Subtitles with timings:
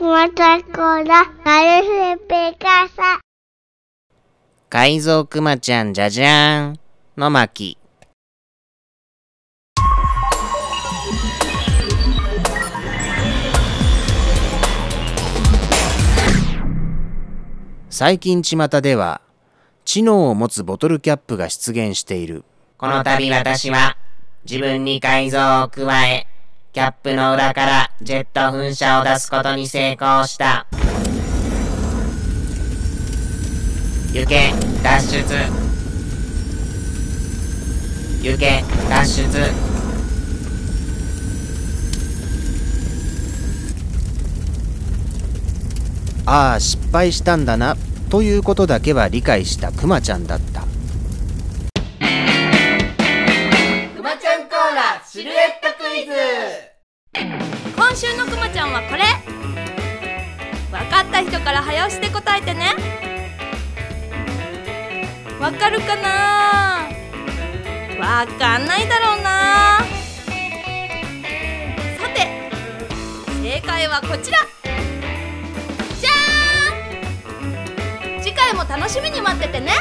[0.00, 0.30] Hola,
[1.42, 3.18] parece Picasa.
[4.70, 6.80] 改造くまちゃんじゃじゃーん
[7.16, 7.76] の巻
[17.90, 19.20] 最近巷では
[19.84, 22.44] 知能を持つボトルキャップが出現している
[22.76, 23.96] この度私は
[24.48, 26.27] 自分に改造を加え
[26.78, 30.64] キャップの裏からジェット噴射を出すことに成功した。
[34.12, 35.24] 行け脱出。
[38.22, 39.50] 行け脱出。
[46.26, 47.76] ああ失敗したんだな
[48.08, 50.60] ということだけは理解したクマちゃんだった。
[50.60, 50.64] く
[54.00, 56.12] まちゃんコーラシルエットクイズ
[58.78, 59.02] はこれ。
[60.70, 62.74] 分かった人から早押しで答えてね。
[65.40, 66.88] わかるかな？
[67.98, 69.78] わかんないだろうな。
[71.98, 72.50] さて
[73.42, 74.38] 正解はこちら。
[74.62, 78.22] じゃーん！
[78.22, 79.72] 次回も楽しみに待っててね。